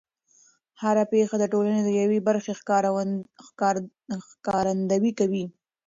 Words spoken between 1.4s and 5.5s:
ټولنې د یوې برخې ښکارندويي کوي.